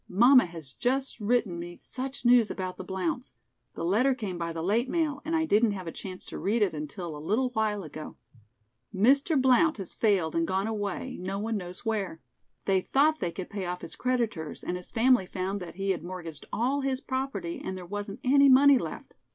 "Mamma 0.09 0.45
has 0.47 0.73
just 0.73 1.19
written 1.19 1.59
me 1.59 1.75
such 1.75 2.25
news 2.25 2.49
about 2.49 2.77
the 2.77 2.83
Blounts. 2.83 3.33
The 3.75 3.85
letter 3.85 4.15
came 4.15 4.35
by 4.39 4.51
the 4.51 4.63
late 4.63 4.89
mail 4.89 5.21
and 5.23 5.35
I 5.35 5.45
didn't 5.45 5.73
have 5.73 5.85
a 5.85 5.91
chance 5.91 6.25
to 6.25 6.39
read 6.39 6.63
it 6.63 6.73
until 6.73 7.15
a 7.15 7.19
little 7.23 7.51
while 7.51 7.83
ago. 7.83 8.17
Mr. 8.91 9.39
Blount 9.39 9.77
has 9.77 9.93
failed 9.93 10.33
and 10.33 10.47
gone 10.47 10.65
away, 10.65 11.19
no 11.21 11.37
one 11.37 11.55
knows 11.55 11.85
where. 11.85 12.19
They 12.65 12.81
thought 12.81 13.19
they 13.19 13.31
could 13.31 13.51
pay 13.51 13.65
off 13.67 13.81
his 13.81 13.95
creditors 13.95 14.63
and 14.63 14.75
his 14.75 14.89
family 14.89 15.27
found 15.27 15.59
that 15.59 15.75
he 15.75 15.91
had 15.91 16.03
mortgaged 16.03 16.47
all 16.51 16.81
his 16.81 16.99
property 16.99 17.61
and 17.63 17.77
there 17.77 17.85
wasn't 17.85 18.21
any 18.23 18.49
money 18.49 18.79
left." 18.79 19.13